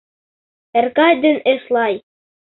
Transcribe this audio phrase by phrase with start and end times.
[0.79, 1.93] ЭРКАЙ ДЕН ЭСЛАЙ